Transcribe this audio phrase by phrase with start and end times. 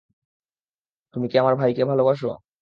[1.13, 2.27] তুমি কি আমার ভাইকে ভালোবাসো?